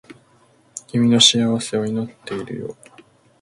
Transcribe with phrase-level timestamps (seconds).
[0.87, 2.75] 君の幸せを祈っているよ